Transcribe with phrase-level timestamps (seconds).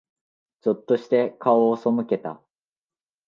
[0.61, 2.41] ぞっとして、顔を背けた。